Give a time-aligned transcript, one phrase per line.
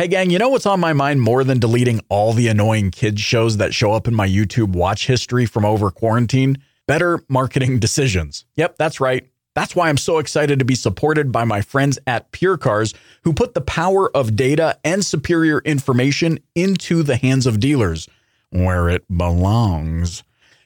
[0.00, 3.20] Hey, gang, you know what's on my mind more than deleting all the annoying kids'
[3.20, 6.56] shows that show up in my YouTube watch history from over quarantine?
[6.86, 8.46] Better marketing decisions.
[8.56, 9.28] Yep, that's right.
[9.54, 12.94] That's why I'm so excited to be supported by my friends at Pure Cars,
[13.24, 18.08] who put the power of data and superior information into the hands of dealers
[18.48, 20.22] where it belongs.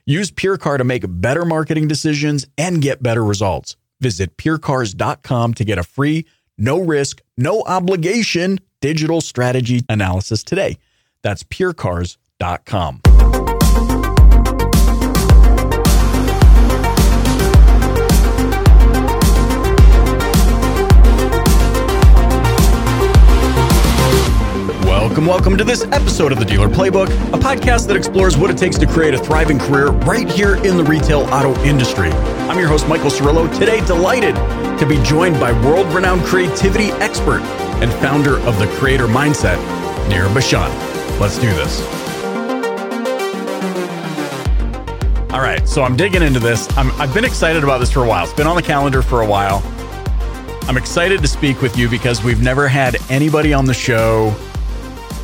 [0.07, 3.75] Use PureCars to make better marketing decisions and get better results.
[4.01, 6.25] Visit purecars.com to get a free,
[6.57, 10.77] no risk, no obligation digital strategy analysis today.
[11.23, 13.01] That's purecars.com.
[24.83, 28.59] Welcome, welcome to this episode of the Dealer Playbook, a podcast that explores what it
[28.59, 32.11] takes to create a thriving career right here in the retail auto industry.
[32.11, 33.51] I'm your host, Michael Cirillo.
[33.59, 34.35] Today, delighted
[34.79, 37.41] to be joined by world renowned creativity expert
[37.85, 39.59] and founder of the Creator Mindset,
[40.09, 40.71] Nir Bashan.
[41.21, 41.83] Let's do this.
[45.31, 46.67] All right, so I'm digging into this.
[46.79, 48.25] i have been excited about this for a while.
[48.25, 49.63] It's been on the calendar for a while.
[50.67, 54.31] I'm excited to speak with you because we've never had anybody on the show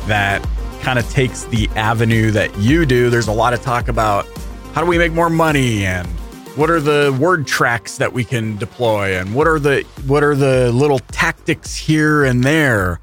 [0.05, 0.47] that
[0.81, 3.09] kind of takes the avenue that you do.
[3.09, 4.27] There's a lot of talk about
[4.73, 6.07] how do we make more money and
[6.55, 10.35] what are the word tracks that we can deploy and what are the what are
[10.35, 12.99] the little tactics here and there.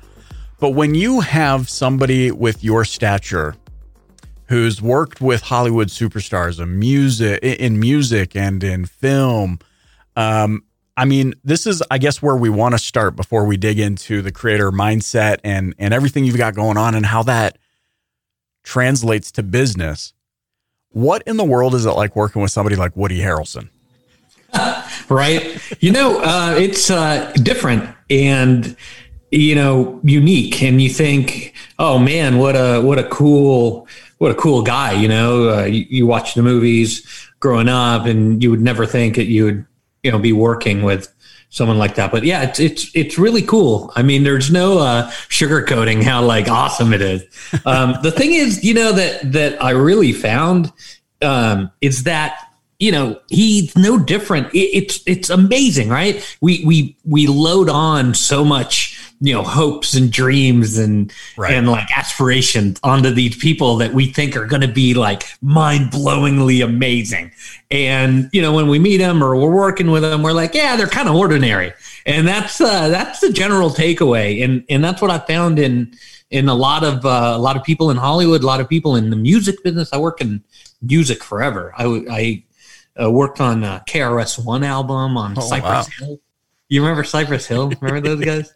[0.61, 3.55] But when you have somebody with your stature
[4.47, 9.61] who's worked with Hollywood superstars in music in music and in film,
[10.15, 10.63] um,
[10.99, 14.21] I mean, this is, I guess, where we want to start before we dig into
[14.21, 17.57] the creator mindset and and everything you've got going on and how that
[18.63, 20.13] translates to business.
[20.91, 23.69] What in the world is it like working with somebody like Woody Harrelson?
[25.09, 25.59] right.
[25.81, 28.77] You know, uh, it's uh, different and
[29.31, 33.87] you know unique, and you think, oh man, what a what a cool
[34.19, 34.93] what a cool guy.
[34.93, 37.07] You know, uh, you, you watch the movies
[37.41, 39.67] growing up, and you would never think that you would
[40.03, 41.13] you know be working with
[41.51, 42.11] someone like that.
[42.11, 43.93] But yeah, it's it's it's really cool.
[43.97, 47.25] I mean, there's no uh, sugarcoating how like awesome it is.
[47.65, 50.73] Um, the thing is, you know that that I really found
[51.23, 52.39] um, is that
[52.79, 54.53] you know he's no different.
[54.55, 56.25] It, it's it's amazing, right?
[56.41, 61.53] We we we load on so much you know hopes and dreams and right.
[61.53, 66.65] and like aspirations onto these people that we think are going to be like mind-blowingly
[66.65, 67.33] amazing.
[67.71, 70.77] And you know when we meet them or we're working with them we're like yeah
[70.77, 71.73] they're kind of ordinary.
[72.07, 74.45] And that's uh that's the general takeaway.
[74.45, 75.93] And and that's what i found in
[76.31, 78.97] in a lot of uh, a lot of people in hollywood a lot of people
[78.97, 79.93] in the music business.
[79.93, 80.43] I work in
[80.83, 81.75] music forever.
[81.77, 82.45] I i
[83.01, 86.07] uh, worked on uh, KRS-One album on oh, cypress wow.
[86.07, 86.21] hill.
[86.69, 87.73] You remember cypress hill?
[87.81, 88.53] Remember those guys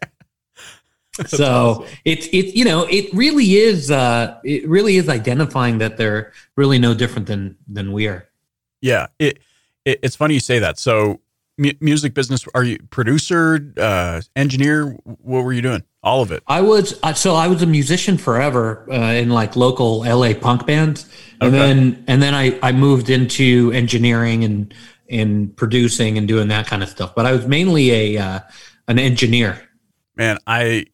[1.27, 1.85] so awesome.
[2.05, 6.79] it's it's you know it really is uh it really is identifying that they're really
[6.79, 8.27] no different than than we are.
[8.81, 9.39] Yeah it,
[9.85, 10.79] it it's funny you say that.
[10.79, 11.19] So
[11.59, 15.83] m- music business are you producer uh engineer what were you doing?
[16.01, 16.43] All of it.
[16.47, 20.65] I was uh, so i was a musician forever uh, in like local la punk
[20.65, 21.07] bands
[21.39, 21.57] and okay.
[21.57, 24.73] then and then i i moved into engineering and
[25.09, 27.13] and producing and doing that kind of stuff.
[27.13, 28.39] But i was mainly a uh,
[28.87, 29.69] an engineer.
[30.15, 30.87] Man i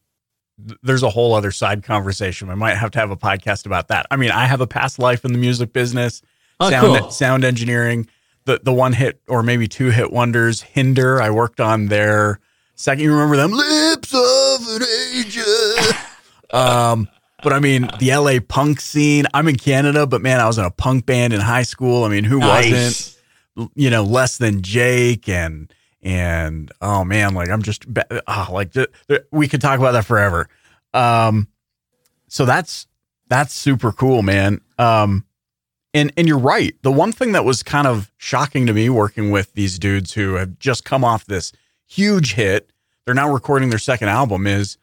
[0.82, 2.48] there's a whole other side conversation.
[2.48, 4.06] We might have to have a podcast about that.
[4.10, 6.22] I mean, I have a past life in the music business,
[6.58, 7.10] oh, sound cool.
[7.10, 8.08] sound engineering.
[8.44, 11.20] The the one hit or maybe two hit wonders, Hinder.
[11.20, 12.40] I worked on their
[12.74, 13.04] second.
[13.04, 13.52] You remember them?
[13.52, 14.82] Lips of an
[15.14, 15.94] Angel.
[16.58, 17.08] um,
[17.42, 19.26] but I mean, the LA punk scene.
[19.34, 22.04] I'm in Canada, but man, I was in a punk band in high school.
[22.04, 23.16] I mean, who nice.
[23.56, 23.72] wasn't?
[23.74, 25.72] You know, less than Jake and
[26.02, 27.84] and oh man, like I'm just
[28.26, 28.74] oh, like
[29.30, 30.48] we could talk about that forever.
[30.94, 31.48] Um,
[32.28, 32.86] so that's
[33.28, 34.60] that's super cool, man.
[34.78, 35.24] Um,
[35.92, 36.74] and and you're right.
[36.82, 40.34] The one thing that was kind of shocking to me working with these dudes who
[40.34, 41.52] have just come off this
[41.86, 42.70] huge hit,
[43.04, 44.46] they're now recording their second album.
[44.46, 44.78] Is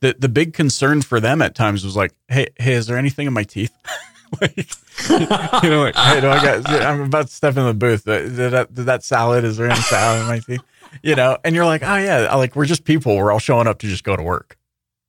[0.00, 3.26] the the big concern for them at times was like, hey, hey, is there anything
[3.26, 3.72] in my teeth?
[4.40, 4.56] like,
[5.62, 6.68] you know, like, hey, do I got?
[6.68, 8.06] I'm about to step in the booth.
[8.06, 9.44] Uh, did that, did that salad?
[9.44, 10.62] Is there any salad in my teeth?
[11.02, 13.16] You know, and you're like, oh yeah, like we're just people.
[13.16, 14.58] We're all showing up to just go to work.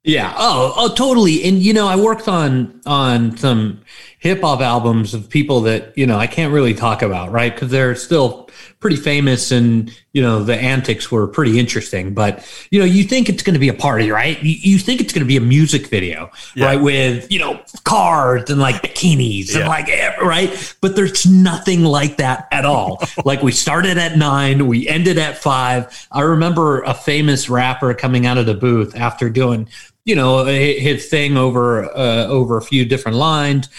[0.03, 0.33] Yeah.
[0.37, 1.43] Oh, oh, totally.
[1.45, 3.81] And you know, I worked on on some
[4.23, 7.53] hip hop albums of people that you know I can't really talk about, right?
[7.53, 8.49] Because they're still
[8.79, 12.13] pretty famous, and you know the antics were pretty interesting.
[12.13, 14.41] But you know, you think it's going to be a party, right?
[14.41, 16.67] You, you think it's going to be a music video, yeah.
[16.67, 16.81] right?
[16.81, 19.59] With you know cars and like bikinis yeah.
[19.59, 19.87] and like
[20.21, 23.03] right, but there's nothing like that at all.
[23.25, 26.07] like we started at nine, we ended at five.
[26.13, 29.67] I remember a famous rapper coming out of the booth after doing
[30.05, 33.69] you know, his thing over uh, over a few different lines,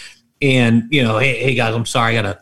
[0.44, 2.40] and you know, hey, hey guys, I'm sorry, I gotta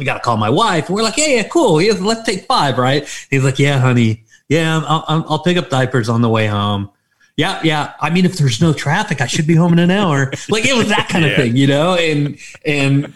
[0.00, 0.86] I gotta call my wife.
[0.86, 1.80] And we're like, yeah, yeah, cool.
[1.80, 3.06] Yeah, let's take five, right?
[3.30, 6.90] He's like, yeah, honey, yeah, I'll, I'll, pick up diapers on the way home.
[7.36, 7.94] Yeah, yeah.
[8.00, 10.32] I mean, if there's no traffic, I should be home in an hour.
[10.48, 11.36] like it was that kind of yeah.
[11.38, 13.12] thing, you know, and and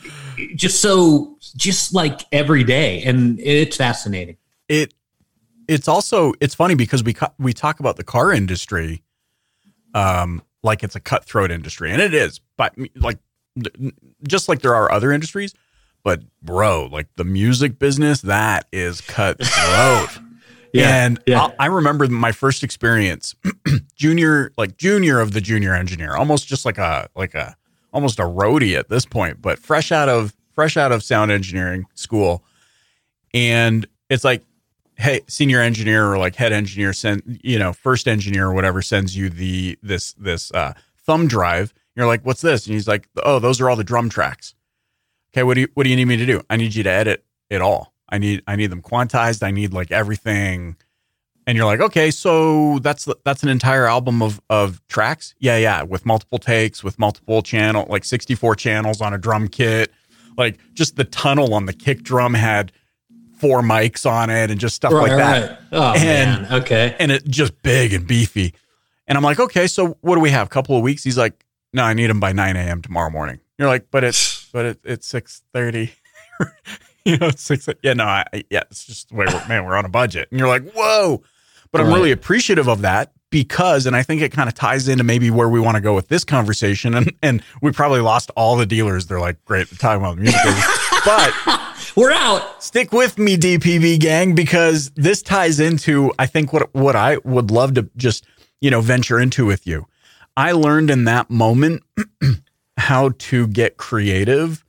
[0.54, 4.36] just so just like every day, and it's fascinating.
[4.68, 4.94] It
[5.68, 9.02] it's also it's funny because we we talk about the car industry,
[9.94, 13.18] um, like it's a cutthroat industry, and it is, but like
[14.26, 15.54] just like there are other industries,
[16.02, 20.22] but bro, like the music business, that is cutthroat.
[20.72, 21.50] yeah, and yeah.
[21.58, 23.34] I remember my first experience,
[23.96, 27.56] junior, like junior of the junior engineer, almost just like a like a
[27.92, 31.86] almost a roadie at this point, but fresh out of fresh out of sound engineering
[31.94, 32.44] school,
[33.34, 34.44] and it's like
[34.96, 39.16] hey senior engineer or like head engineer send you know first engineer or whatever sends
[39.16, 43.38] you the this this uh, thumb drive you're like what's this and he's like oh
[43.38, 44.54] those are all the drum tracks
[45.32, 46.90] okay what do you what do you need me to do i need you to
[46.90, 50.76] edit it all i need i need them quantized i need like everything
[51.46, 55.82] and you're like okay so that's that's an entire album of of tracks yeah yeah
[55.82, 59.92] with multiple takes with multiple channel like 64 channels on a drum kit
[60.36, 62.72] like just the tunnel on the kick drum had
[63.36, 65.50] four mics on it and just stuff right, like that.
[65.50, 65.58] Right.
[65.72, 66.96] Oh and, man, okay.
[66.98, 68.54] And it just big and beefy.
[69.06, 70.46] And I'm like, okay, so what do we have?
[70.46, 71.04] A couple of weeks?
[71.04, 72.82] He's like, no, I need them by 9 a.m.
[72.82, 73.40] tomorrow morning.
[73.58, 75.90] You're like, but it's but it, it's 6:30.
[77.04, 77.68] you know, it's six.
[77.82, 80.28] Yeah, no, I, yeah, it's just the way we're man, we're on a budget.
[80.30, 81.22] And you're like, whoa.
[81.72, 81.88] But right.
[81.88, 85.30] I'm really appreciative of that because, and I think it kind of ties into maybe
[85.30, 86.94] where we want to go with this conversation.
[86.94, 89.06] And and we probably lost all the dealers.
[89.06, 90.40] They're like, great, talking about the music
[91.06, 91.32] but
[91.96, 92.62] we're out.
[92.62, 97.50] Stick with me, DPB gang, because this ties into I think what what I would
[97.50, 98.26] love to just
[98.60, 99.86] you know venture into with you.
[100.36, 101.82] I learned in that moment
[102.76, 104.64] how to get creative,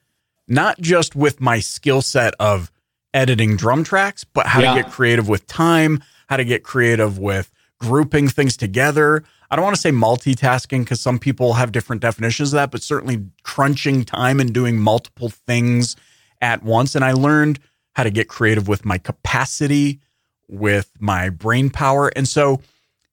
[0.47, 2.71] not just with my skill set of
[3.13, 4.73] editing drum tracks, but how yeah.
[4.73, 9.23] to get creative with time, how to get creative with grouping things together.
[9.49, 12.81] I don't want to say multitasking because some people have different definitions of that, but
[12.81, 15.95] certainly crunching time and doing multiple things
[16.41, 16.95] at once.
[16.95, 17.59] And I learned
[17.93, 19.99] how to get creative with my capacity,
[20.47, 22.09] with my brain power.
[22.15, 22.61] And so,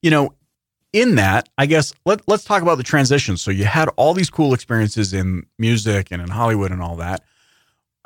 [0.02, 0.34] you know,
[0.94, 3.37] in that, I guess let, let's talk about the transition.
[3.37, 7.25] So you had all these cool experiences in music and in Hollywood and all that.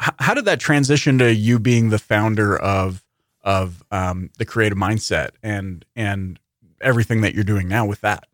[0.02, 3.04] H- how did that transition to you being the founder of
[3.44, 6.40] of um, the creative mindset and and
[6.80, 8.24] everything that you're doing now with that?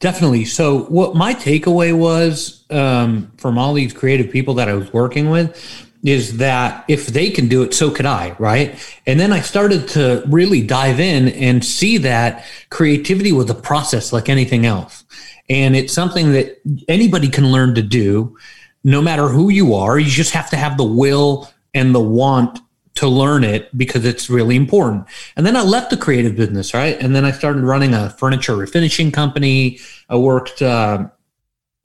[0.00, 0.46] Definitely.
[0.46, 5.30] So, what my takeaway was um, from all these creative people that I was working
[5.30, 8.78] with is that if they can do it, so could I, right?
[9.06, 14.12] And then I started to really dive in and see that creativity was a process
[14.12, 15.04] like anything else.
[15.48, 18.36] And it's something that anybody can learn to do,
[18.82, 19.98] no matter who you are.
[19.98, 22.60] You just have to have the will and the want
[22.94, 25.06] to learn it because it's really important.
[25.36, 27.00] And then I left the creative business, right?
[27.00, 29.78] And then I started running a furniture refinishing company.
[30.08, 31.08] I worked, uh,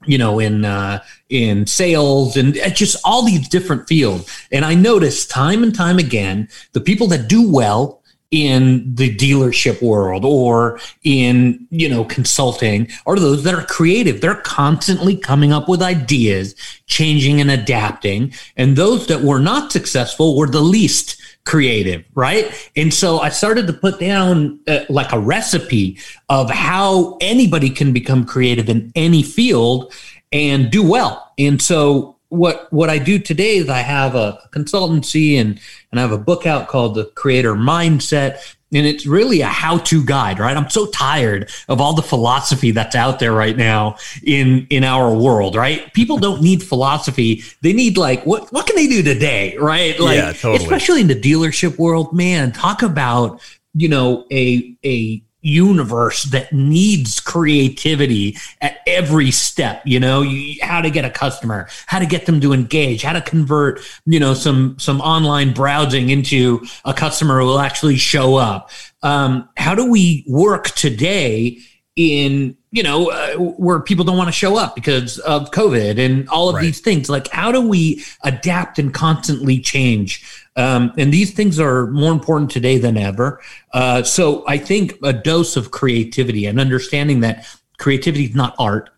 [0.05, 4.29] you know, in uh, in sales and just all these different fields.
[4.51, 9.81] And I noticed time and time again the people that do well in the dealership
[9.81, 15.69] world or in you know consulting are those that are creative they're constantly coming up
[15.69, 16.55] with ideas
[16.87, 22.71] changing and adapting and those that were not successful were the least creative right?
[22.75, 25.97] And so i started to put down uh, like a recipe
[26.29, 29.93] of how anybody can become creative in any field
[30.31, 31.33] and do well.
[31.37, 35.59] And so what what I do today is I have a consultancy and
[35.91, 40.03] and I have a book out called The Creator Mindset and it's really a how-to
[40.03, 40.55] guide right?
[40.57, 45.13] I'm so tired of all the philosophy that's out there right now in in our
[45.15, 45.93] world right?
[45.93, 47.43] People don't need philosophy.
[47.61, 49.99] They need like what what can they do today right?
[49.99, 50.63] Like yeah, totally.
[50.63, 53.41] especially in the dealership world man talk about
[53.73, 60.21] you know a a universe that needs creativity at every step you know?
[60.21, 63.79] You, how to get a customer how to get them to engage how to convert
[64.05, 68.69] you know some some online browsing into a customer who will actually show up.
[69.03, 71.59] Um, how do we work today
[71.95, 76.27] in you know uh, where people don't want to show up because of covid and
[76.29, 76.61] all of right.
[76.61, 77.09] these things?
[77.09, 80.23] Like how do we adapt and constantly change
[80.55, 83.41] um, and these things are more important today than ever.
[83.73, 87.45] Uh, so I think a dose of creativity and understanding that
[87.77, 88.89] creativity is not art.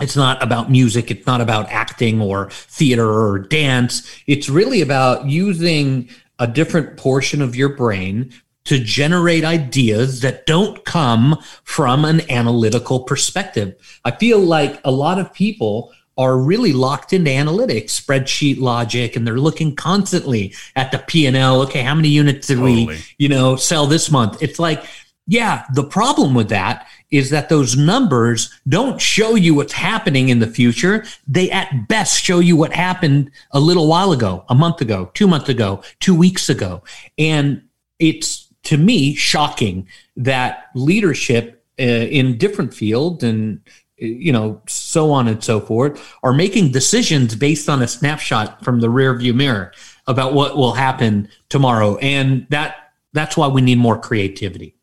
[0.00, 1.10] It's not about music.
[1.10, 4.08] It's not about acting or theater or dance.
[4.26, 6.08] It's really about using
[6.38, 8.32] a different portion of your brain
[8.64, 13.74] to generate ideas that don't come from an analytical perspective.
[14.04, 19.26] I feel like a lot of people are really locked into analytics, spreadsheet logic, and
[19.26, 21.62] they're looking constantly at the P and L.
[21.62, 22.86] Okay, how many units did totally.
[22.88, 24.42] we, you know, sell this month?
[24.42, 24.84] It's like,
[25.26, 30.40] yeah, the problem with that is that those numbers don't show you what's happening in
[30.40, 31.06] the future.
[31.26, 35.26] They at best show you what happened a little while ago, a month ago, two
[35.26, 36.82] months ago, two weeks ago.
[37.16, 37.62] And
[37.98, 43.62] it's to me shocking that leadership uh, in different fields and
[44.00, 48.80] you know so on and so forth are making decisions based on a snapshot from
[48.80, 49.72] the rear view mirror
[50.06, 54.74] about what will happen tomorrow and that that's why we need more creativity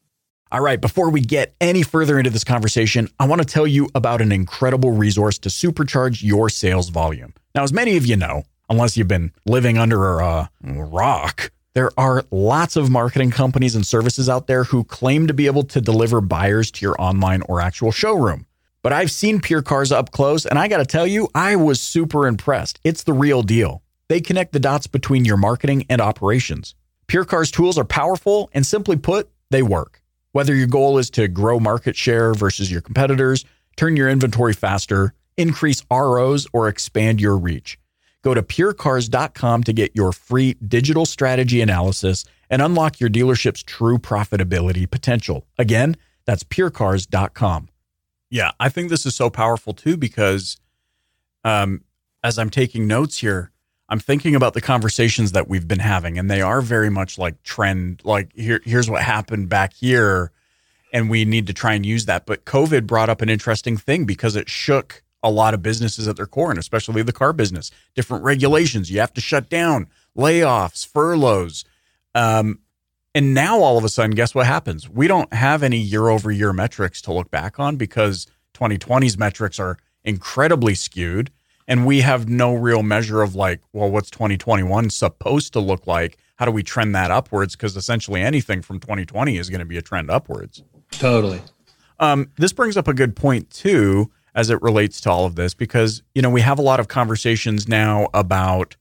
[0.50, 3.90] all right, before we get any further into this conversation, I want to tell you
[3.94, 7.34] about an incredible resource to supercharge your sales volume.
[7.54, 11.92] Now, as many of you know, unless you've been living under a uh, rock, there
[11.98, 15.82] are lots of marketing companies and services out there who claim to be able to
[15.82, 18.46] deliver buyers to your online or actual showroom.
[18.84, 21.82] But I've seen Pure Cars up close, and I got to tell you, I was
[21.82, 22.80] super impressed.
[22.84, 23.82] It's the real deal.
[24.08, 26.76] They connect the dots between your marketing and operations.
[27.08, 30.02] Pure Cars tools are powerful, and simply put, they work.
[30.32, 35.14] Whether your goal is to grow market share versus your competitors, turn your inventory faster,
[35.38, 37.80] increase ROs, or expand your reach,
[38.24, 43.98] go to purecars.com to get your free digital strategy analysis and unlock your dealership's true
[43.98, 45.46] profitability potential.
[45.58, 47.70] Again, that's purecars.com.
[48.30, 50.58] Yeah, I think this is so powerful too because
[51.44, 51.84] um,
[52.24, 53.52] as I'm taking notes here,
[53.90, 57.42] I'm thinking about the conversations that we've been having, and they are very much like
[57.44, 58.02] trend.
[58.04, 60.32] Like here, here's what happened back here,
[60.92, 62.26] and we need to try and use that.
[62.26, 66.18] But COVID brought up an interesting thing because it shook a lot of businesses at
[66.18, 67.72] their core, and especially the car business.
[67.96, 71.64] Different regulations, you have to shut down, layoffs, furloughs,
[72.14, 72.60] um,
[73.16, 74.90] and now all of a sudden, guess what happens?
[74.90, 80.76] We don't have any year-over-year metrics to look back on because 2020's metrics are incredibly
[80.76, 81.32] skewed
[81.68, 86.18] and we have no real measure of like, well, what's 2021 supposed to look like?
[86.38, 87.56] How do we trend that upwards?
[87.56, 90.64] Because essentially anything from 2020 is going to be a trend upwards.
[90.92, 91.42] Totally.
[92.00, 95.54] Um, this brings up a good point too, as it relates to all of this,
[95.54, 98.76] because you know we have a lot of conversations now about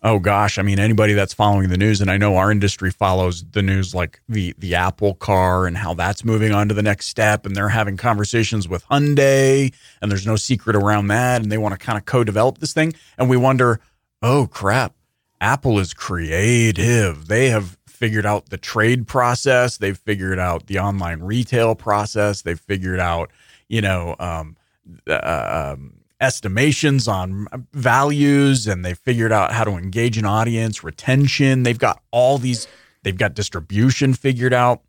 [0.00, 3.44] Oh gosh, I mean anybody that's following the news and I know our industry follows
[3.50, 7.06] the news like the the Apple car and how that's moving on to the next
[7.06, 11.58] step and they're having conversations with Hyundai and there's no secret around that and they
[11.58, 12.92] want to kind of co-develop this thing.
[13.18, 13.80] And we wonder,
[14.22, 14.94] "Oh crap,
[15.40, 17.26] Apple is creative.
[17.26, 22.60] They have figured out the trade process, they've figured out the online retail process, they've
[22.60, 23.32] figured out,
[23.68, 24.56] you know, um,
[25.08, 31.62] uh, um estimations on values and they figured out how to engage an audience, retention.
[31.62, 32.66] They've got all these,
[33.02, 34.82] they've got distribution figured out.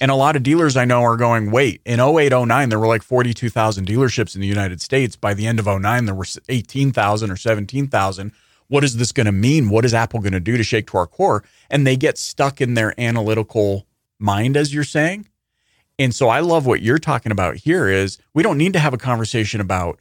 [0.00, 2.86] And a lot of dealers I know are going, wait, in 08, 09, there were
[2.86, 5.14] like 42,000 dealerships in the United States.
[5.14, 8.32] By the end of 09, there were 18,000 or 17,000.
[8.68, 9.68] What is this going to mean?
[9.68, 11.44] What is Apple going to do to shake to our core?
[11.68, 13.86] And they get stuck in their analytical
[14.18, 15.28] mind, as you're saying.
[15.98, 18.94] And so I love what you're talking about here is we don't need to have
[18.94, 20.00] a conversation about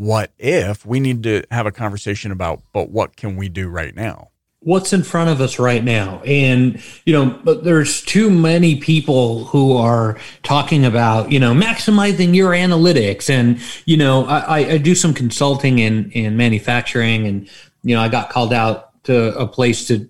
[0.00, 3.94] what if we need to have a conversation about but what can we do right
[3.94, 4.30] now?
[4.60, 6.22] What's in front of us right now?
[6.24, 12.34] And you know but there's too many people who are talking about you know maximizing
[12.34, 13.28] your analytics.
[13.28, 17.50] And you know i, I do some consulting in in manufacturing and
[17.82, 20.08] you know i got called out to a place to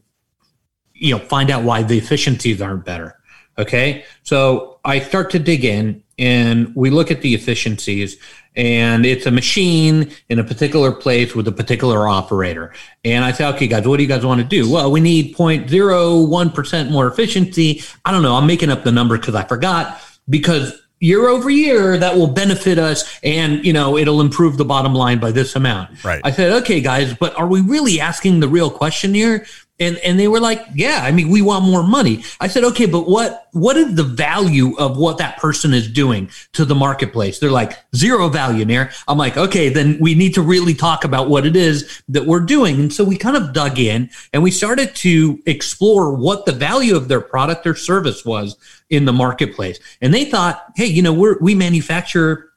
[0.95, 3.19] you know find out why the efficiencies aren't better.
[3.59, 4.05] Okay?
[4.23, 8.19] So i start to dig in and we look at the efficiencies
[8.55, 12.75] and it's a machine in a particular place with a particular operator.
[13.05, 14.71] And I say, okay, guys, what do you guys want to do?
[14.71, 17.83] Well, we need 0.01% more efficiency.
[18.05, 18.37] I don't know.
[18.37, 22.79] I'm making up the number because I forgot because year over year that will benefit
[22.79, 26.53] us and you know it'll improve the bottom line by this amount right i said
[26.53, 29.47] okay guys but are we really asking the real question here
[29.81, 32.87] and and they were like, "Yeah, I mean, we want more money." I said, "Okay,
[32.87, 37.39] but what what is the value of what that person is doing to the marketplace?"
[37.39, 41.31] They're like, zero value, Nir." I'm like, "Okay, then we need to really talk about
[41.31, 44.51] what it is that we're doing." And so we kind of dug in and we
[44.51, 48.57] started to explore what the value of their product or service was
[48.91, 49.81] in the marketplace.
[50.03, 52.51] And they thought, "Hey, you know, we're we manufacture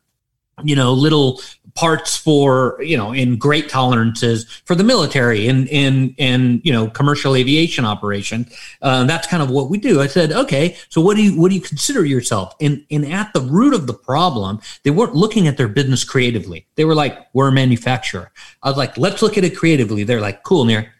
[0.63, 1.41] you know little
[1.75, 6.87] parts for you know in great tolerances for the military and in in you know
[6.87, 8.45] commercial aviation operation
[8.81, 11.49] uh, that's kind of what we do i said okay so what do you what
[11.49, 15.47] do you consider yourself and and at the root of the problem they weren't looking
[15.47, 19.37] at their business creatively they were like we're a manufacturer i was like let's look
[19.37, 20.93] at it creatively they're like cool Nir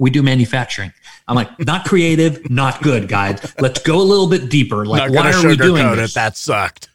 [0.00, 0.92] we do manufacturing.
[1.26, 3.54] I'm like, not creative, not good, guys.
[3.58, 4.86] Let's go a little bit deeper.
[4.86, 6.12] Like, why are we doing this?
[6.12, 6.14] It.
[6.14, 6.88] That sucked.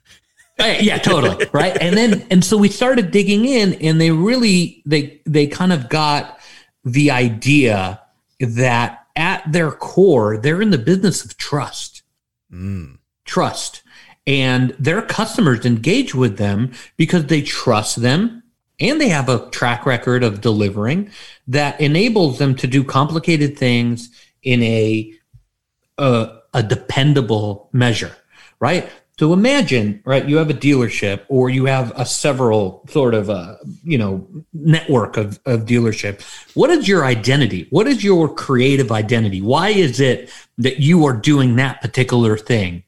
[0.59, 1.45] Yeah, totally.
[1.51, 1.75] Right.
[1.81, 5.89] And then, and so we started digging in and they really, they, they kind of
[5.89, 6.39] got
[6.83, 8.01] the idea
[8.39, 12.03] that at their core, they're in the business of trust.
[12.51, 12.97] Mm.
[13.25, 13.81] Trust.
[14.25, 18.43] And their customers engage with them because they trust them
[18.79, 21.11] and they have a track record of delivering
[21.47, 24.09] that enables them to do complicated things
[24.43, 25.13] in a
[25.97, 28.15] a, a dependable measure,
[28.59, 28.89] right?
[29.23, 33.57] So imagine, right, you have a dealership or you have a several sort of a,
[33.81, 36.21] you know, network of, of dealership.
[36.55, 37.67] What is your identity?
[37.69, 39.41] What is your creative identity?
[39.41, 42.83] Why is it that you are doing that particular thing?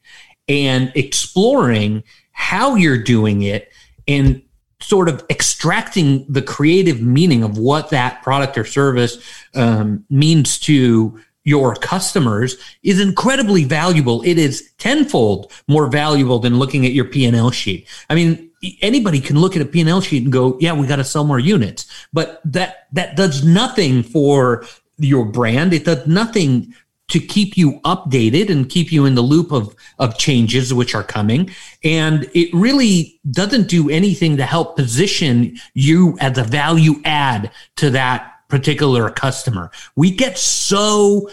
[0.46, 3.72] And exploring how you're doing it
[4.06, 4.42] and
[4.82, 9.16] sort of extracting the creative meaning of what that product or service
[9.54, 14.20] um, means to your customers is incredibly valuable.
[14.22, 17.86] It is tenfold more valuable than looking at your P&L sheet.
[18.10, 18.50] I mean,
[18.82, 21.38] anybody can look at a P&L sheet and go, yeah, we got to sell more
[21.38, 21.86] units.
[22.12, 24.66] But that, that does nothing for
[24.98, 25.72] your brand.
[25.72, 26.74] It does nothing
[27.10, 31.04] to keep you updated and keep you in the loop of, of changes which are
[31.04, 31.48] coming.
[31.84, 37.90] And it really doesn't do anything to help position you as a value add to
[37.90, 39.70] that particular customer.
[39.94, 41.30] We get so,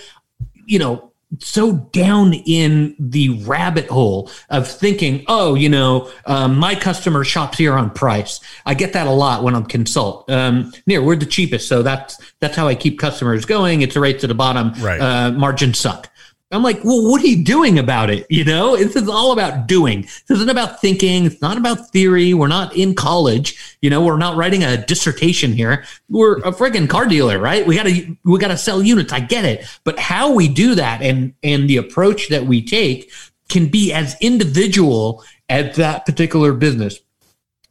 [0.66, 6.76] you know, so down in the rabbit hole of thinking, oh, you know, um, my
[6.76, 8.40] customer shops here on price.
[8.66, 10.30] I get that a lot when I'm consult.
[10.30, 13.82] Um, Nir, we're the cheapest, so that's that's how I keep customers going.
[13.82, 14.74] It's a race to the bottom.
[14.74, 15.02] Right.
[15.02, 16.10] Uh, margins suck.
[16.54, 18.26] I'm like, well, what are you doing about it?
[18.30, 20.02] You know, this is all about doing.
[20.02, 21.26] This isn't about thinking.
[21.26, 22.34] It's not about theory.
[22.34, 23.78] We're not in college.
[23.82, 25.84] You know, we're not writing a dissertation here.
[26.10, 27.66] We're a friggin' car dealer, right?
[27.66, 29.12] We gotta, we gotta sell units.
[29.12, 29.66] I get it.
[29.84, 33.12] But how we do that and, and the approach that we take
[33.50, 37.00] can be as individual as that particular business.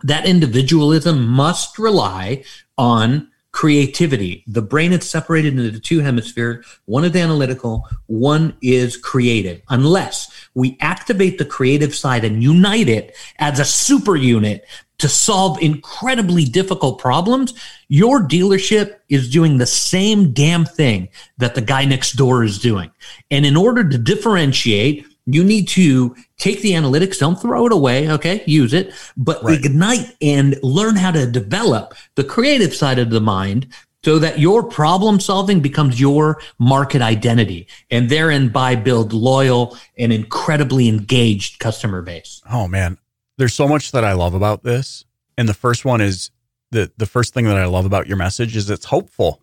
[0.02, 2.44] That individualism must rely
[2.76, 4.42] on creativity.
[4.46, 6.66] The brain is separated into two hemispheres.
[6.86, 9.60] One is analytical, one is creative.
[9.68, 14.66] Unless we activate the creative side and unite it as a super unit
[14.98, 17.54] to solve incredibly difficult problems,
[17.88, 22.90] your dealership is doing the same damn thing that the guy next door is doing.
[23.30, 28.10] And in order to differentiate, you need to take the analytics, don't throw it away,
[28.10, 28.42] okay?
[28.46, 29.58] Use it, but right.
[29.58, 33.66] ignite and learn how to develop the creative side of the mind
[34.04, 40.12] so that your problem solving becomes your market identity and therein by build loyal and
[40.12, 42.42] incredibly engaged customer base.
[42.50, 42.98] Oh man,
[43.38, 45.04] there's so much that I love about this.
[45.38, 46.30] And the first one is
[46.72, 49.40] the the first thing that I love about your message is it's hopeful.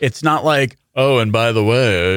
[0.00, 2.16] It's not like, oh, and by the way,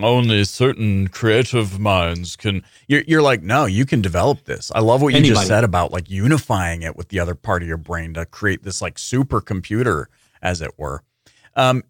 [0.00, 2.62] only certain creative minds can.
[2.86, 4.72] You're, you're like, no, you can develop this.
[4.74, 5.34] I love what you Anybody.
[5.34, 8.62] just said about like unifying it with the other part of your brain to create
[8.62, 10.06] this like supercomputer,
[10.40, 11.02] as it were.
[11.56, 11.82] Um,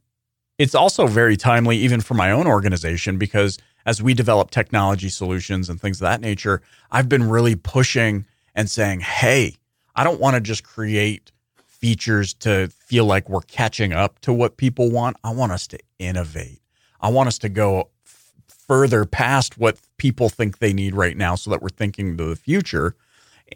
[0.59, 5.70] it's also very timely, even for my own organization, because as we develop technology solutions
[5.70, 9.57] and things of that nature, I've been really pushing and saying, hey,
[9.94, 11.33] I don't want to just create
[11.80, 15.16] features to feel like we're catching up to what people want.
[15.24, 16.60] I want us to innovate.
[17.00, 18.34] I want us to go f-
[18.68, 22.36] further past what people think they need right now so that we're thinking to the
[22.36, 22.94] future.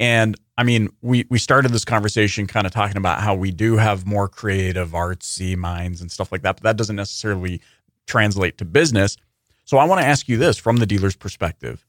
[0.00, 3.76] And I mean, we we started this conversation kind of talking about how we do
[3.76, 7.60] have more creative artsy minds and stuff like that, but that doesn't necessarily
[8.06, 9.16] translate to business.
[9.64, 11.87] So I want to ask you this from the dealer's perspective.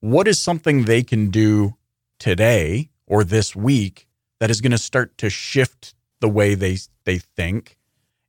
[0.00, 1.76] What is something they can do
[2.18, 4.06] today or this week
[4.40, 7.76] that is going to start to shift the way they they think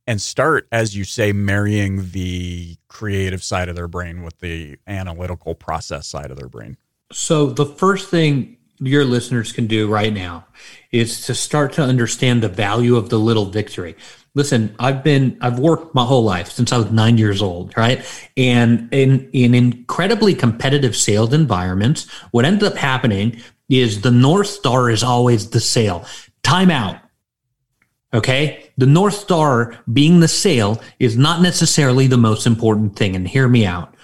[0.06, 5.54] and start as you say marrying the creative side of their brain with the analytical
[5.54, 6.76] process side of their brain.
[7.12, 10.44] So the first thing your listeners can do right now
[10.92, 13.96] is to start to understand the value of the little victory.
[14.34, 18.04] Listen i've been i've worked my whole life since i was nine years old right?
[18.36, 24.90] And in in incredibly competitive sales environments what ends up happening is the North Star
[24.90, 26.04] is always the sale.
[26.42, 27.00] Timeout.
[28.14, 28.70] Okay.
[28.78, 33.16] The North Star being the sale is not necessarily the most important thing.
[33.16, 33.94] And hear me out.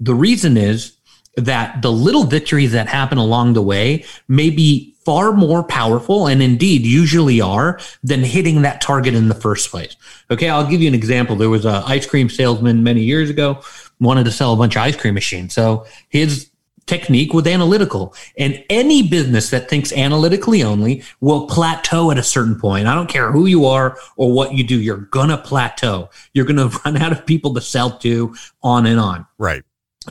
[0.00, 0.96] The reason is
[1.36, 6.42] that the little victories that happen along the way may be far more powerful and
[6.42, 9.96] indeed usually are than hitting that target in the first place.
[10.30, 10.50] Okay.
[10.50, 11.36] I'll give you an example.
[11.36, 13.62] There was an ice cream salesman many years ago
[14.00, 15.54] wanted to sell a bunch of ice cream machines.
[15.54, 16.47] So his
[16.88, 18.14] technique with analytical.
[18.36, 22.88] And any business that thinks analytically only will plateau at a certain point.
[22.88, 26.10] I don't care who you are or what you do, you're going to plateau.
[26.32, 29.26] You're going to run out of people to sell to, on and on.
[29.38, 29.62] Right.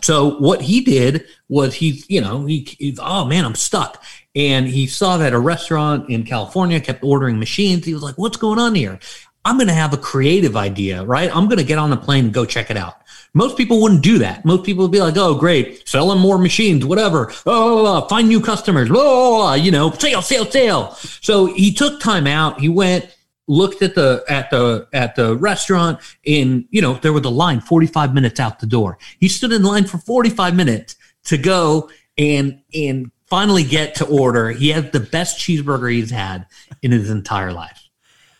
[0.03, 4.03] So what he did was he, you know, he, he, oh man, I'm stuck.
[4.35, 7.85] And he saw that a restaurant in California kept ordering machines.
[7.85, 8.99] He was like, what's going on here?
[9.43, 11.33] I'm going to have a creative idea, right?
[11.35, 13.01] I'm going to get on a plane and go check it out.
[13.37, 14.43] Most people wouldn't do that.
[14.45, 17.31] Most people would be like, oh, great, selling more machines, whatever.
[17.45, 18.89] Oh, find new customers.
[18.91, 20.93] Oh, you know, sale, sale, sale.
[21.21, 22.59] So he took time out.
[22.59, 23.15] He went,
[23.47, 27.61] looked at the at the at the restaurant and you know there was a line
[27.61, 32.59] 45 minutes out the door he stood in line for 45 minutes to go and
[32.73, 36.45] and finally get to order he had the best cheeseburger he's had
[36.81, 37.87] in his entire life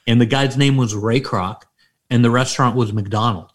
[0.08, 1.62] and the guy's name was ray kroc
[2.10, 3.54] and the restaurant was mcdonald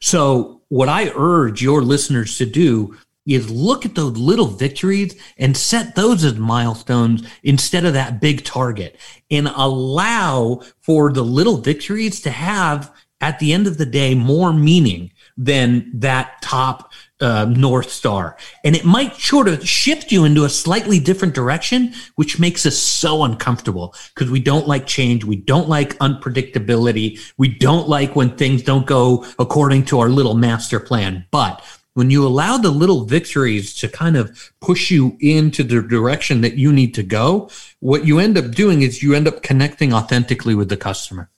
[0.00, 2.96] so what i urge your listeners to do
[3.26, 8.42] is look at those little victories and set those as milestones instead of that big
[8.44, 8.96] target
[9.30, 14.52] and allow for the little victories to have at the end of the day more
[14.52, 16.87] meaning than that top
[17.20, 21.92] uh, north star and it might sort of shift you into a slightly different direction
[22.14, 27.48] which makes us so uncomfortable because we don't like change we don't like unpredictability we
[27.48, 31.64] don't like when things don't go according to our little master plan but
[31.98, 36.54] when you allow the little victories to kind of push you into the direction that
[36.54, 37.50] you need to go,
[37.80, 41.28] what you end up doing is you end up connecting authentically with the customer.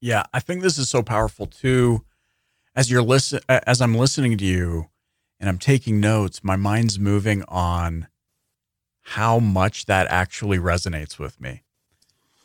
[0.00, 2.04] Yeah, I think this is so powerful too.
[2.76, 4.90] As you're listen, as I'm listening to you,
[5.40, 8.06] and I'm taking notes, my mind's moving on
[9.00, 11.62] how much that actually resonates with me.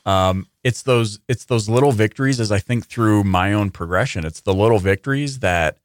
[0.05, 4.25] Um, it's those it's those little victories as I think through my own progression.
[4.25, 5.77] It's the little victories that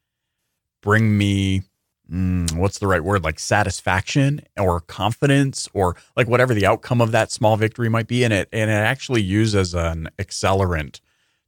[0.80, 1.62] bring me
[2.10, 7.10] mm, what's the right word like satisfaction or confidence or like whatever the outcome of
[7.12, 11.00] that small victory might be in it and it actually uses an accelerant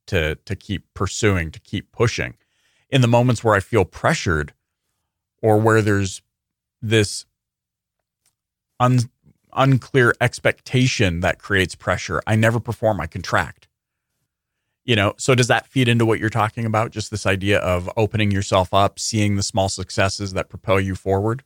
[0.06, 2.34] to to keep pursuing to keep pushing
[2.90, 4.52] in the moments where i feel pressured
[5.42, 6.22] or where there's
[6.82, 7.26] this
[8.80, 8.98] un,
[9.52, 13.68] unclear expectation that creates pressure i never perform i contract.
[14.84, 16.92] You know so does that feed into what you're talking about?
[16.92, 21.42] Just this idea of opening yourself up seeing the small successes that propel you forward?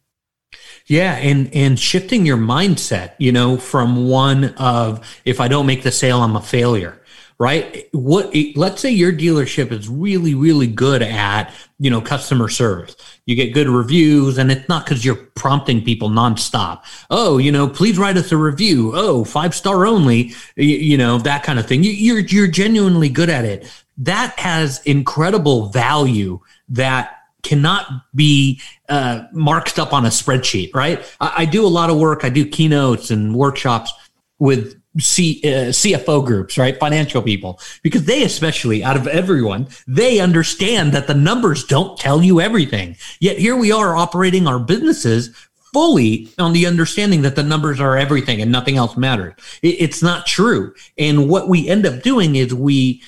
[0.86, 5.82] Yeah, and and shifting your mindset, you know, from one of if I don't make
[5.82, 7.01] the sale, I'm a failure,
[7.42, 7.88] right?
[7.90, 12.94] What let's say your dealership is really really good at, you know, customer service.
[13.26, 16.82] You get good reviews and it's not cuz you're prompting people nonstop.
[17.10, 18.92] Oh, you know, please write us a review.
[18.94, 21.82] Oh, five star only, you, you know, that kind of thing.
[21.82, 23.68] You, you're you're genuinely good at it.
[23.98, 31.04] That has incredible value that cannot be uh, marked up on a spreadsheet, right?
[31.20, 32.24] I, I, do a lot of work.
[32.24, 33.92] I do keynotes and workshops
[34.38, 36.78] with C, uh, CFO groups, right?
[36.78, 42.22] Financial people, because they especially out of everyone, they understand that the numbers don't tell
[42.22, 42.96] you everything.
[43.20, 45.34] Yet here we are operating our businesses
[45.72, 49.34] fully on the understanding that the numbers are everything and nothing else matters.
[49.62, 50.74] It, it's not true.
[50.98, 53.02] And what we end up doing is we,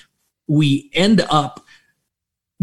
[0.49, 1.64] we end up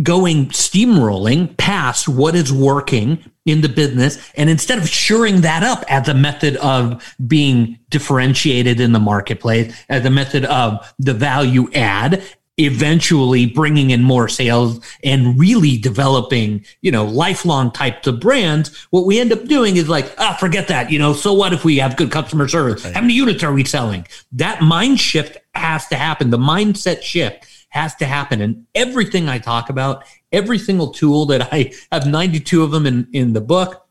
[0.02, 5.84] going steamrolling past what is working in the business and instead of shoring that up
[5.90, 11.70] as a method of being differentiated in the marketplace as a method of the value
[11.74, 12.24] add
[12.58, 19.06] eventually bringing in more sales and really developing you know lifelong types of brands what
[19.06, 20.92] we end up doing is like ah forget that.
[20.92, 22.84] You know so what if we have good customer service?
[22.84, 24.06] How many units are we selling?
[24.34, 26.30] That mind shift has to happen.
[26.30, 28.42] The mindset shift has to happen.
[28.42, 33.08] And everything I talk about, every single tool that I have 92 of them in,
[33.14, 33.88] in the book,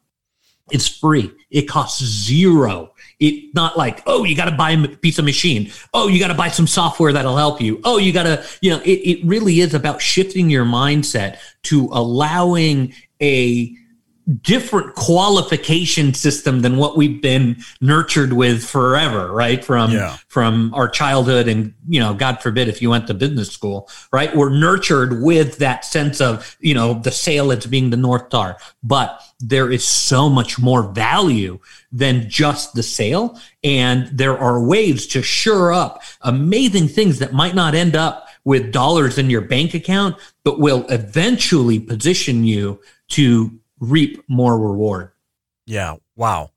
[0.70, 1.32] it's free.
[1.50, 2.92] It costs zero.
[3.18, 5.72] It not like, oh, you got to buy a piece of machine.
[5.92, 7.80] Oh, you got to buy some software that'll help you.
[7.84, 11.88] Oh, you got to, you know, it, it really is about shifting your mindset to
[11.90, 13.74] allowing a
[14.42, 19.64] different qualification system than what we've been nurtured with forever right?
[19.64, 20.16] From yeah.
[20.28, 24.34] from our childhood and you know god forbid if you went to business school right?
[24.34, 28.56] We're nurtured with that sense of you know the sale as being the north star.
[28.82, 31.58] But there is so much more value
[31.92, 33.38] than just the sale.
[33.64, 38.72] And there are ways to shore up amazing things that might not end up with
[38.72, 45.10] dollars in your bank account but will eventually position you to reap more reward.
[45.66, 45.96] Yeah.
[46.16, 46.50] Wow.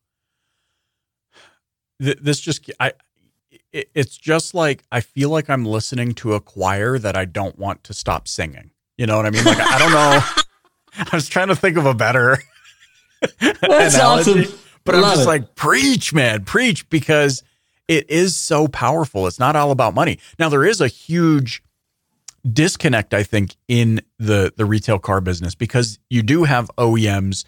[1.99, 2.93] This just, I,
[3.71, 7.83] it's just like I feel like I'm listening to a choir that I don't want
[7.85, 8.71] to stop singing.
[8.97, 9.43] You know what I mean?
[9.43, 10.19] Like I don't know.
[11.11, 12.37] I was trying to think of a better
[13.39, 14.45] That's awesome.
[14.85, 15.27] But Love I'm just it.
[15.27, 17.43] like, preach, man, preach, because
[17.87, 19.27] it is so powerful.
[19.27, 20.19] It's not all about money.
[20.37, 21.62] Now, there is a huge
[22.51, 27.45] disconnect, I think, in the the retail car business because you do have OEMs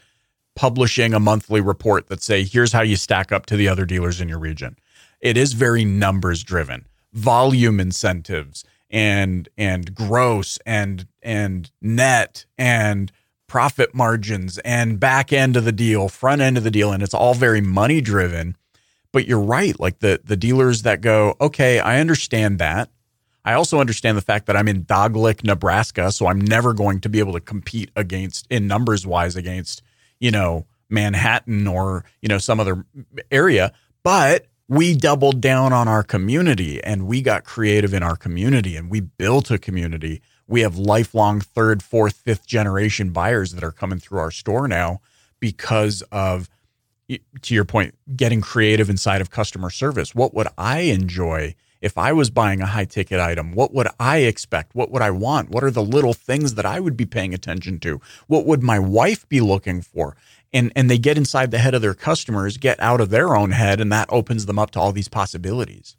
[0.56, 4.22] publishing a monthly report that say, here's how you stack up to the other dealers
[4.22, 4.78] in your region.
[5.20, 13.12] It is very numbers driven, volume incentives and and gross and and net and
[13.48, 17.14] profit margins and back end of the deal, front end of the deal, and it's
[17.14, 18.56] all very money driven.
[19.12, 22.90] But you're right, like the the dealers that go, okay, I understand that.
[23.46, 27.00] I also understand the fact that I'm in Dog Lick, Nebraska, so I'm never going
[27.02, 29.84] to be able to compete against in numbers wise against,
[30.20, 32.86] you know, Manhattan or, you know, some other
[33.32, 33.72] area.
[34.04, 38.90] But we doubled down on our community and we got creative in our community and
[38.90, 40.24] we built a community.
[40.48, 45.02] We have lifelong third, fourth, fifth generation buyers that are coming through our store now
[45.40, 46.50] because of
[47.42, 50.16] to your point, getting creative inside of customer service.
[50.16, 51.54] What would I enjoy
[51.86, 53.54] if I was buying a high ticket item?
[53.54, 54.74] What would I expect?
[54.74, 55.52] What would I want?
[55.52, 58.02] What are the little things that I would be paying attention to?
[58.26, 60.18] What would my wife be looking for?
[60.52, 63.52] And and they get inside the head of their customers, get out of their own
[63.52, 65.96] head, and that opens them up to all these possibilities.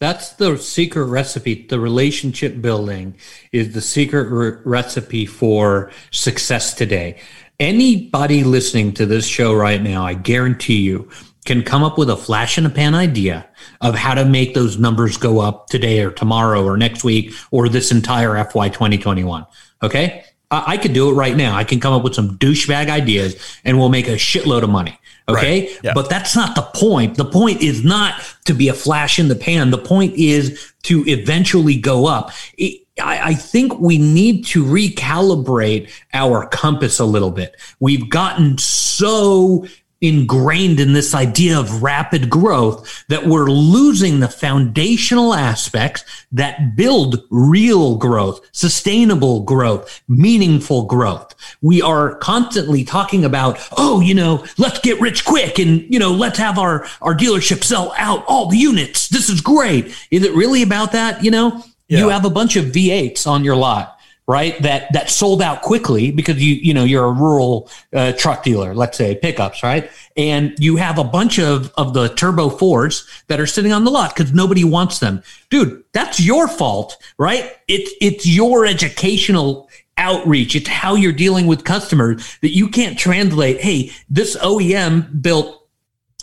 [0.00, 1.66] That's the secret recipe.
[1.68, 3.14] The relationship building
[3.52, 7.20] is the secret re- recipe for success today.
[7.60, 11.08] Anybody listening to this show right now, I guarantee you,
[11.48, 13.48] can come up with a flash in a pan idea
[13.80, 17.70] of how to make those numbers go up today or tomorrow or next week or
[17.70, 19.46] this entire FY 2021.
[19.82, 20.24] Okay.
[20.50, 21.56] I, I could do it right now.
[21.56, 23.34] I can come up with some douchebag ideas
[23.64, 25.00] and we'll make a shitload of money.
[25.26, 25.62] Okay.
[25.62, 25.80] Right.
[25.82, 25.94] Yeah.
[25.94, 27.16] But that's not the point.
[27.16, 29.70] The point is not to be a flash in the pan.
[29.70, 32.30] The point is to eventually go up.
[32.58, 37.56] It, I, I think we need to recalibrate our compass a little bit.
[37.80, 39.66] We've gotten so
[40.00, 47.24] ingrained in this idea of rapid growth that we're losing the foundational aspects that build
[47.30, 51.34] real growth, sustainable growth, meaningful growth.
[51.62, 56.12] We are constantly talking about, oh, you know, let's get rich quick and, you know,
[56.12, 59.08] let's have our, our dealership sell out all the units.
[59.08, 59.86] This is great.
[60.10, 61.24] Is it really about that?
[61.24, 62.00] You know, yeah.
[62.00, 63.97] You have a bunch of V8s on your lot,
[64.28, 64.60] right?
[64.62, 68.74] That that sold out quickly because you you know you're a rural uh, truck dealer,
[68.74, 69.90] let's say pickups, right?
[70.16, 73.90] And you have a bunch of of the turbo fours that are sitting on the
[73.90, 75.82] lot because nobody wants them, dude.
[75.92, 77.56] That's your fault, right?
[77.66, 80.54] It's it's your educational outreach.
[80.54, 83.60] It's how you're dealing with customers that you can't translate.
[83.60, 85.57] Hey, this OEM built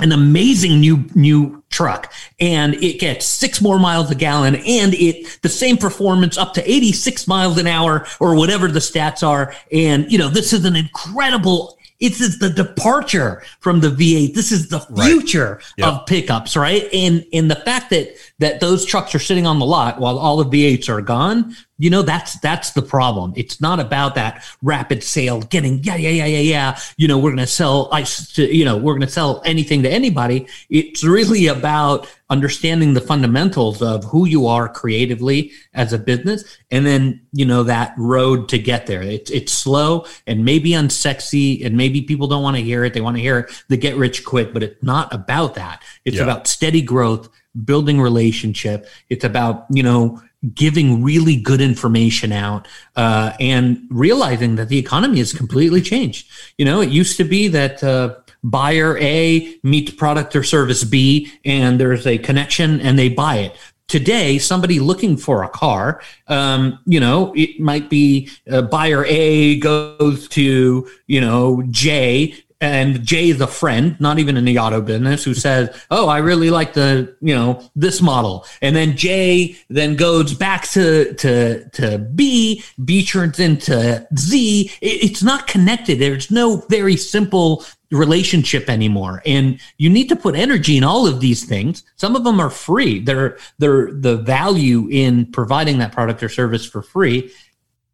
[0.01, 5.41] an amazing new new truck and it gets six more miles a gallon and it
[5.41, 10.11] the same performance up to 86 miles an hour or whatever the stats are and
[10.11, 14.33] you know this is an incredible it's the departure from the V8.
[14.33, 15.73] This is the future right.
[15.77, 15.87] yep.
[15.87, 16.87] of pickups, right?
[16.93, 20.43] And and the fact that that those trucks are sitting on the lot while all
[20.43, 23.33] the V8s are gone, you know, that's that's the problem.
[23.35, 26.79] It's not about that rapid sale, getting yeah, yeah, yeah, yeah, yeah.
[26.95, 30.47] You know, we're gonna sell ice to, you know, we're gonna sell anything to anybody.
[30.69, 36.85] It's really about understanding the fundamentals of who you are creatively as a business, and
[36.85, 39.01] then you know that road to get there.
[39.01, 42.93] It's it's slow and maybe unsexy, and maybe people don't want to hear it.
[42.93, 45.83] They want to hear the get rich quick, but it's not about that.
[46.05, 46.23] It's yeah.
[46.23, 47.27] about steady growth
[47.63, 48.87] building relationship.
[49.09, 50.21] It's about, you know,
[50.53, 56.27] giving really good information out uh, and realizing that the economy has completely changed.
[56.57, 61.31] You know, it used to be that uh, buyer A meets product or service B
[61.43, 63.57] and there's a connection and they buy it.
[63.87, 69.59] Today, somebody looking for a car, um, you know, it might be uh, buyer A
[69.59, 75.23] goes to, you know, J and Jay the friend, not even in the auto business,
[75.23, 79.95] who says, "Oh, I really like the you know this model," and then Jay then
[79.95, 82.63] goes back to to to B.
[82.83, 84.71] B turns into Z.
[84.81, 85.99] it's not connected.
[85.99, 91.19] There's no very simple relationship anymore, and you need to put energy in all of
[91.19, 91.83] these things.
[91.97, 92.99] Some of them are free.
[92.99, 97.31] They're they're the value in providing that product or service for free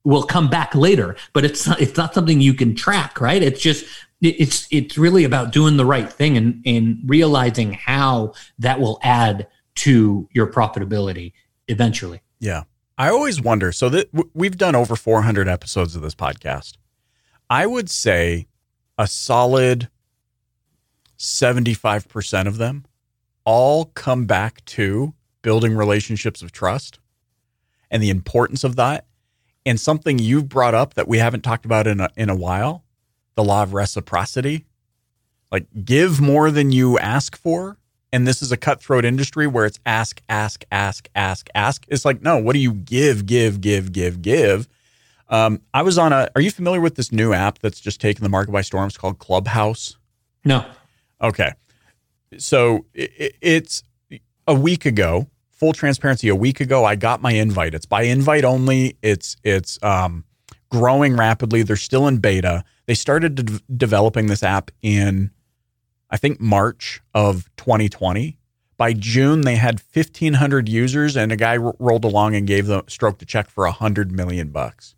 [0.03, 3.61] will come back later but it's not, it's not something you can track right it's
[3.61, 3.85] just
[4.21, 9.47] it's it's really about doing the right thing and and realizing how that will add
[9.75, 11.33] to your profitability
[11.67, 12.21] eventually.
[12.39, 12.63] Yeah.
[12.97, 13.71] I always wonder.
[13.71, 16.73] So that we've done over 400 episodes of this podcast.
[17.49, 18.47] I would say
[18.97, 19.89] a solid
[21.17, 22.85] 75% of them
[23.43, 26.99] all come back to building relationships of trust
[27.89, 29.05] and the importance of that.
[29.65, 32.83] And something you've brought up that we haven't talked about in a, in a while
[33.35, 34.65] the law of reciprocity.
[35.51, 37.77] Like give more than you ask for.
[38.13, 41.85] And this is a cutthroat industry where it's ask, ask, ask, ask, ask.
[41.87, 44.67] It's like, no, what do you give, give, give, give, give?
[45.29, 48.23] Um, I was on a, are you familiar with this new app that's just taken
[48.23, 48.87] the market by storm?
[48.87, 49.97] It's called Clubhouse.
[50.43, 50.65] No.
[51.21, 51.53] Okay.
[52.37, 53.83] So it, it's
[54.45, 57.73] a week ago, full transparency, a week ago, I got my invite.
[57.73, 58.97] It's by invite only.
[59.01, 60.25] It's, it's, um,
[60.69, 61.63] growing rapidly.
[61.63, 62.65] They're still in beta.
[62.91, 65.31] They started de- developing this app in,
[66.09, 68.37] I think, March of 2020.
[68.75, 72.81] By June, they had 1,500 users, and a guy r- rolled along and gave them
[72.89, 74.93] stroke a check for a hundred million bucks.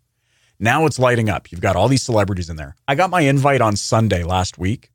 [0.58, 1.52] Now it's lighting up.
[1.52, 2.74] You've got all these celebrities in there.
[2.88, 4.90] I got my invite on Sunday last week,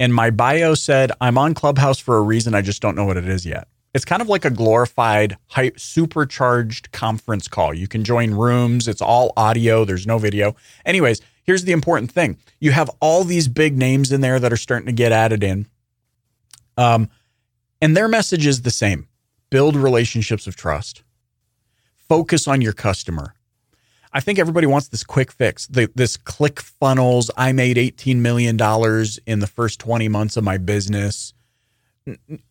[0.00, 2.56] and my bio said, "I'm on Clubhouse for a reason.
[2.56, 5.70] I just don't know what it is yet." It's kind of like a glorified, high,
[5.76, 7.72] supercharged conference call.
[7.72, 8.88] You can join rooms.
[8.88, 9.84] It's all audio.
[9.84, 10.56] There's no video.
[10.84, 14.56] Anyways, here's the important thing: you have all these big names in there that are
[14.56, 15.66] starting to get added in,
[16.76, 17.08] um,
[17.80, 19.08] and their message is the same:
[19.50, 21.02] build relationships of trust,
[21.96, 23.34] focus on your customer.
[24.12, 25.66] I think everybody wants this quick fix.
[25.66, 27.30] The, this ClickFunnels.
[27.36, 28.54] I made $18 million
[29.26, 31.34] in the first 20 months of my business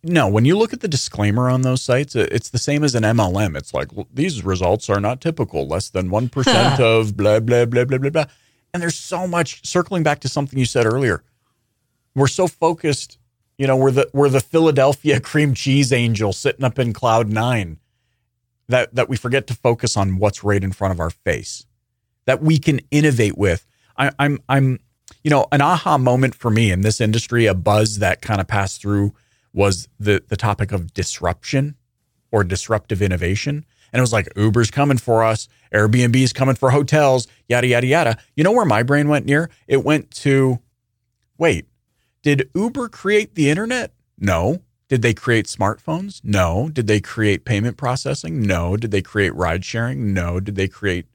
[0.03, 3.03] no, when you look at the disclaimer on those sites, it's the same as an
[3.03, 3.55] MLM.
[3.55, 7.97] It's like these results are not typical, less than 1% of blah, blah, blah, blah,
[7.99, 8.25] blah, blah.
[8.73, 11.23] And there's so much circling back to something you said earlier.
[12.15, 13.17] We're so focused,
[13.57, 17.79] you know, we're the we're the Philadelphia cream cheese angel sitting up in cloud nine
[18.67, 21.65] that that we forget to focus on what's right in front of our face.
[22.25, 23.67] That we can innovate with.
[23.97, 24.79] I, I'm I'm
[25.23, 28.47] you know, an aha moment for me in this industry, a buzz that kind of
[28.47, 29.13] passed through
[29.53, 31.75] was the the topic of disruption
[32.31, 33.65] or disruptive innovation.
[33.93, 38.17] And it was like Uber's coming for us, Airbnb's coming for hotels, yada yada yada.
[38.35, 39.49] You know where my brain went Nir?
[39.67, 40.59] It went to
[41.37, 41.67] wait,
[42.23, 43.93] did Uber create the internet?
[44.17, 44.61] No.
[44.87, 46.21] Did they create smartphones?
[46.23, 46.69] No.
[46.69, 48.41] Did they create payment processing?
[48.41, 48.77] No.
[48.77, 50.13] Did they create ride sharing?
[50.13, 50.39] No.
[50.39, 51.07] Did they create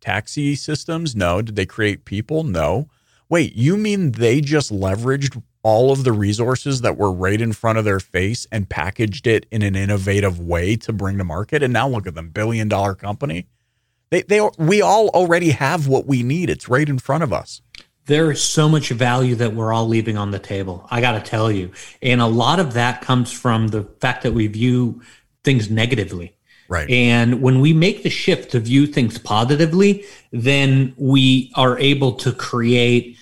[0.00, 1.14] taxi systems?
[1.14, 1.42] No.
[1.42, 2.44] Did they create people?
[2.44, 2.88] No.
[3.28, 7.78] Wait, you mean they just leveraged all of the resources that were right in front
[7.78, 11.62] of their face and packaged it in an innovative way to bring to market.
[11.62, 13.46] And now look at them, billion dollar company.
[14.08, 16.48] They, they, we all already have what we need.
[16.48, 17.60] It's right in front of us.
[18.06, 20.88] There is so much value that we're all leaving on the table.
[20.90, 21.70] I got to tell you.
[22.00, 25.02] And a lot of that comes from the fact that we view
[25.44, 26.34] things negatively.
[26.70, 26.88] Right.
[26.88, 32.32] And when we make the shift to view things positively, then we are able to
[32.32, 33.18] create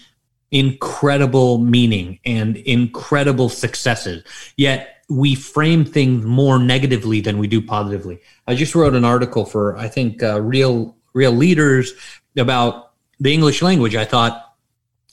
[0.59, 4.25] incredible meaning and incredible successes.
[4.57, 8.21] Yet we frame things more negatively than we do positively.
[8.47, 11.93] I just wrote an article for I think uh, real real leaders
[12.37, 13.95] about the English language.
[13.95, 14.46] I thought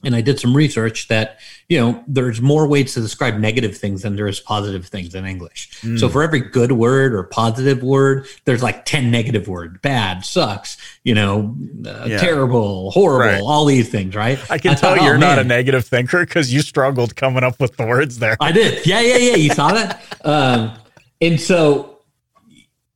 [0.04, 1.40] and I did some research that
[1.70, 5.26] you know there's more ways to describe negative things than there is positive things in
[5.26, 5.82] English.
[5.82, 6.00] Mm.
[6.00, 10.78] So for every good word or positive word, there's like ten negative words: bad, sucks,
[11.04, 12.18] you know, uh, yeah.
[12.18, 13.42] terrible, horrible, right.
[13.42, 14.16] all these things.
[14.16, 14.40] Right?
[14.52, 17.44] I can I tell thought, you're oh, not a negative thinker because you struggled coming
[17.44, 18.38] up with the words there.
[18.40, 18.86] I did.
[18.86, 19.36] Yeah, yeah, yeah.
[19.36, 20.78] You saw that, um,
[21.22, 21.90] and so.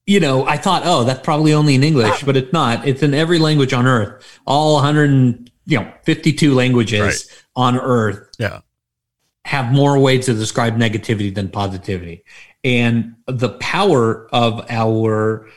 [0.10, 2.88] You know, I thought, oh, that's probably only in English, but it's not.
[2.88, 4.40] It's in every language on earth.
[4.46, 7.46] All 100 you know 52 languages right.
[7.56, 8.62] on earth yeah
[9.46, 12.24] have more ways to describe negativity than positivity
[12.64, 15.48] and the power of our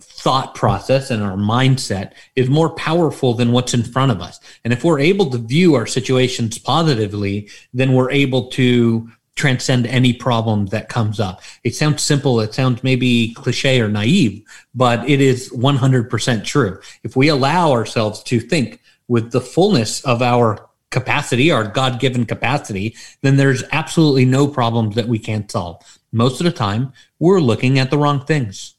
[0.00, 4.72] thought process and our mindset is more powerful than what's in front of us and
[4.72, 10.66] if we're able to view our situations positively then we're able to transcend any problem
[10.66, 11.40] that comes up.
[11.64, 16.78] It sounds simple, it sounds maybe cliche or naive, but it is 100% true.
[17.02, 18.81] If we allow ourselves to think
[19.12, 24.94] with the fullness of our capacity, our God given capacity, then there's absolutely no problems
[24.94, 25.98] that we can't solve.
[26.12, 28.74] Most of the time, we're looking at the wrong things.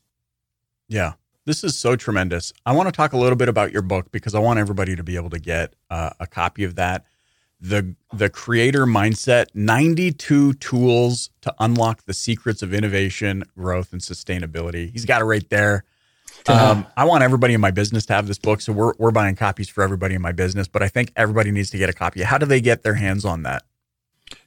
[0.88, 1.14] Yeah.
[1.46, 2.52] This is so tremendous.
[2.66, 5.04] I want to talk a little bit about your book because I want everybody to
[5.04, 7.06] be able to get uh, a copy of that.
[7.62, 14.92] The the creator mindset 92 tools to unlock the secrets of innovation, growth and sustainability.
[14.92, 15.86] He's got it right there.
[16.50, 19.36] Um, I want everybody in my business to have this book, so we're we're buying
[19.36, 20.68] copies for everybody in my business.
[20.68, 22.22] But I think everybody needs to get a copy.
[22.22, 23.64] How do they get their hands on that?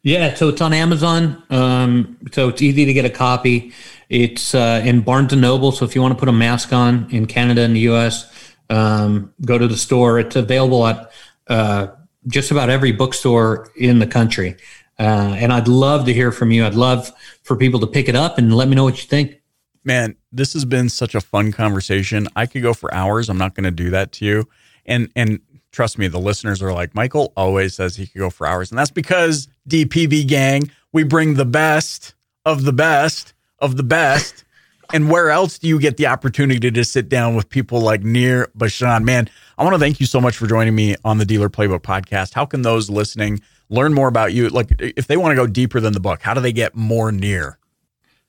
[0.03, 1.43] Yeah, so it's on Amazon.
[1.51, 3.73] Um, so it's easy to get a copy.
[4.09, 5.73] It's uh, in Barnes and Noble.
[5.73, 8.33] So if you want to put a mask on in Canada and the U.S.,
[8.71, 10.19] um, go to the store.
[10.19, 11.11] It's available at
[11.49, 11.89] uh,
[12.27, 14.57] just about every bookstore in the country.
[14.99, 16.65] Uh, and I'd love to hear from you.
[16.65, 19.41] I'd love for people to pick it up and let me know what you think
[19.87, 22.29] man, this has been such a fun conversation.
[22.37, 23.29] I could go for hours.
[23.29, 24.49] I'm not going to do that to you.
[24.85, 25.41] And and
[25.73, 28.71] trust me, the listeners are like, Michael always says he could go for hours.
[28.71, 32.15] And that's because DPB gang, we bring the best
[32.45, 34.45] of the best of the best.
[34.93, 38.49] and where else do you get the opportunity to sit down with people like Nir
[38.55, 39.05] Bashan?
[39.05, 39.29] Man,
[39.59, 42.35] I want to thank you so much for joining me on the Dealer Playbook podcast.
[42.35, 44.49] How can those listening learn more about you?
[44.49, 47.11] Like, if they want to go deeper than the book, how do they get more
[47.11, 47.59] Nir?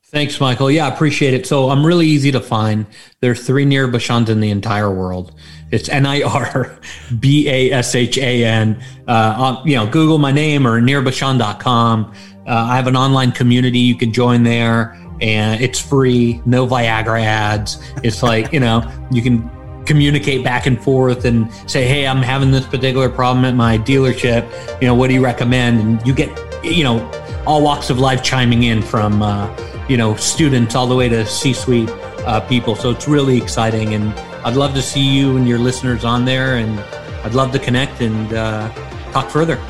[0.10, 0.72] Thanks, Michael.
[0.72, 1.46] Yeah, I appreciate it.
[1.46, 2.86] So I'm really easy to find.
[3.20, 5.34] There are three Nir Bashans in the entire world.
[5.70, 6.80] It's N I R
[7.20, 8.82] B A S H A N.
[9.06, 12.14] Uh, you know, Google my name or nirbashan.com.
[12.48, 13.80] Uh, I have an online community.
[13.80, 16.42] You can join there and it's free.
[16.46, 17.78] No Viagra ads.
[18.02, 19.52] It's like, you know, you can
[19.86, 24.50] communicate back and forth and say, Hey, I'm having this particular problem at my dealership.
[24.82, 25.82] You know, what do you recommend?
[25.82, 26.30] And you get,
[26.64, 27.06] you know,
[27.46, 29.54] all walks of life chiming in from, uh,
[29.88, 31.90] you know, students all the way to C suite
[32.26, 32.76] uh, people.
[32.76, 33.94] So it's really exciting.
[33.94, 34.14] And
[34.44, 36.58] I'd love to see you and your listeners on there.
[36.58, 36.80] And
[37.24, 38.70] I'd love to connect and uh,
[39.12, 39.62] talk further.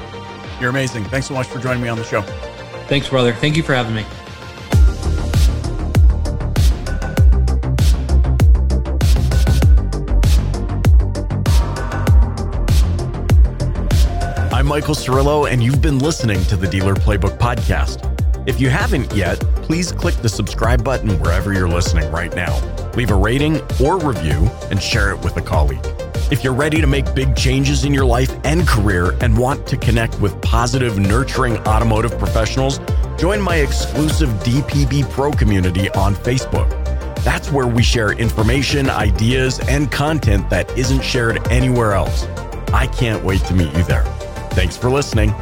[0.59, 1.05] You're amazing.
[1.05, 2.21] Thanks so much for joining me on the show.
[2.87, 3.33] Thanks, brother.
[3.33, 4.05] Thank you for having me.
[14.51, 18.16] I'm Michael Cirillo, and you've been listening to the Dealer Playbook Podcast.
[18.47, 22.57] If you haven't yet, please click the subscribe button wherever you're listening right now.
[22.93, 25.85] Leave a rating or review and share it with a colleague.
[26.31, 29.75] If you're ready to make big changes in your life and career and want to
[29.75, 32.79] connect with positive, nurturing automotive professionals,
[33.17, 36.69] join my exclusive DPB Pro community on Facebook.
[37.25, 42.23] That's where we share information, ideas, and content that isn't shared anywhere else.
[42.71, 44.05] I can't wait to meet you there.
[44.51, 45.35] Thanks for listening.